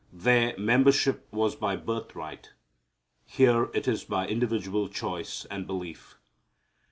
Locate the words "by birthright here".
1.55-3.69